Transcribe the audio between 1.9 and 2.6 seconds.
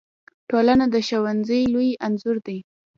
انځور دی.